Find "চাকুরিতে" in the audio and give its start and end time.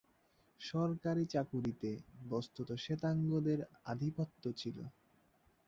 1.25-1.91